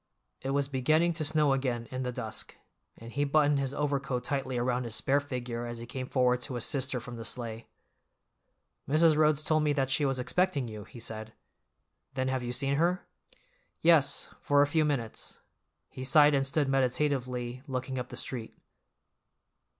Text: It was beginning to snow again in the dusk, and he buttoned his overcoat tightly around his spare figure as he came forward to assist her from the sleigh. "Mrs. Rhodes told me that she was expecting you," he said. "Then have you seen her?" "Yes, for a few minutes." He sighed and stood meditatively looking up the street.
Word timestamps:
It 0.41 0.49
was 0.49 0.67
beginning 0.67 1.13
to 1.13 1.23
snow 1.23 1.53
again 1.53 1.87
in 1.91 2.01
the 2.01 2.11
dusk, 2.11 2.55
and 2.97 3.11
he 3.11 3.23
buttoned 3.23 3.59
his 3.59 3.71
overcoat 3.71 4.23
tightly 4.23 4.57
around 4.57 4.83
his 4.85 4.95
spare 4.95 5.19
figure 5.19 5.67
as 5.67 5.77
he 5.77 5.85
came 5.85 6.07
forward 6.07 6.41
to 6.41 6.55
assist 6.55 6.91
her 6.93 6.99
from 6.99 7.17
the 7.17 7.23
sleigh. 7.23 7.67
"Mrs. 8.89 9.15
Rhodes 9.15 9.43
told 9.43 9.61
me 9.61 9.73
that 9.73 9.91
she 9.91 10.03
was 10.03 10.17
expecting 10.17 10.67
you," 10.67 10.85
he 10.85 10.99
said. 10.99 11.33
"Then 12.15 12.29
have 12.29 12.41
you 12.41 12.51
seen 12.51 12.77
her?" 12.77 13.05
"Yes, 13.83 14.33
for 14.39 14.63
a 14.63 14.65
few 14.65 14.85
minutes." 14.85 15.39
He 15.91 16.03
sighed 16.03 16.33
and 16.33 16.47
stood 16.47 16.67
meditatively 16.67 17.61
looking 17.67 17.99
up 17.99 18.09
the 18.09 18.17
street. 18.17 18.57